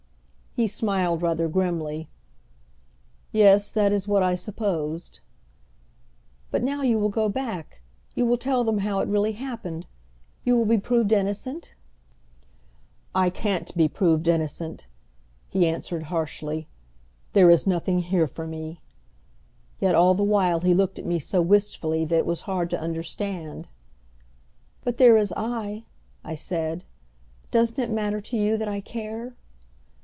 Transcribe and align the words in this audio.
He 0.53 0.67
smiled 0.67 1.21
rather 1.21 1.47
grimly. 1.47 2.09
"Yes, 3.31 3.71
that 3.71 3.93
is 3.93 4.05
what 4.05 4.21
I 4.21 4.35
supposed." 4.35 5.21
"But 6.51 6.61
now 6.61 6.81
you 6.81 6.99
will 6.99 7.07
go 7.07 7.29
back, 7.29 7.79
you 8.15 8.25
will 8.25 8.35
tell 8.37 8.65
them 8.65 8.79
how 8.79 8.99
it 8.99 9.07
really 9.07 9.31
happened, 9.31 9.85
you 10.43 10.57
will 10.57 10.65
be 10.65 10.77
proved 10.77 11.13
innocent?" 11.13 11.73
"I 13.15 13.29
can't 13.29 13.73
be 13.77 13.87
proved 13.87 14.27
innocent," 14.27 14.87
he 15.47 15.65
answered 15.65 16.07
harshly. 16.11 16.67
"There 17.31 17.49
is 17.49 17.65
nothing 17.65 17.99
here 17.99 18.27
for 18.27 18.45
me." 18.45 18.81
Yet 19.79 19.95
all 19.95 20.15
the 20.15 20.21
while 20.21 20.59
he 20.59 20.73
looked 20.73 20.99
at 20.99 21.05
me 21.05 21.17
so 21.17 21.41
wistfully 21.41 22.03
that 22.03 22.17
it 22.17 22.25
was 22.25 22.41
hard 22.41 22.69
to 22.71 22.77
understand. 22.79 23.69
"But 24.83 24.97
there 24.97 25.15
is 25.15 25.33
I," 25.37 25.85
I 26.25 26.35
said. 26.35 26.83
"Doesn't 27.51 27.79
it 27.79 27.89
matter 27.89 28.19
to 28.19 28.35
you 28.37 28.57
that 28.57 28.67
I 28.67 28.81
care?" 28.81 29.37